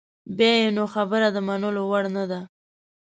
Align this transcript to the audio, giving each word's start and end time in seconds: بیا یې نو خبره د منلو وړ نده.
بیا 0.37 0.51
یې 0.61 0.69
نو 0.77 0.83
خبره 0.93 1.27
د 1.31 1.37
منلو 1.47 1.83
وړ 1.91 2.05
نده. 2.15 2.39